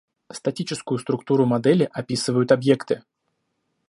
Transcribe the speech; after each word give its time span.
Статическую 0.31 0.97
структуру 0.97 1.45
модели 1.45 1.87
описывают 1.93 2.51
объекты 2.51 3.03